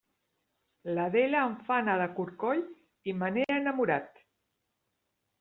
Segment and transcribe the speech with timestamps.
[0.95, 2.65] L'Adela em fa anar de corcoll
[3.13, 4.21] i me n'he enamorat.